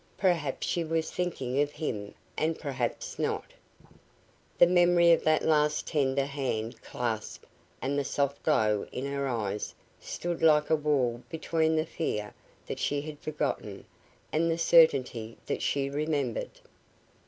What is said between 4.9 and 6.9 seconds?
of that last tender hand